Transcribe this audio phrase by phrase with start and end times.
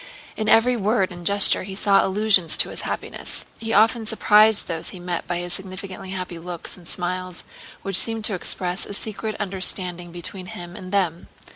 [0.35, 3.45] In every word and gesture he saw allusions to his happiness.
[3.59, 7.43] He often surprised those he met by his significantly happy looks and smiles
[7.83, 11.27] which seemed to express a secret understanding between him and them.